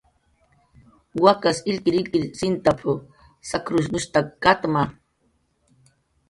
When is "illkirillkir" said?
1.73-2.25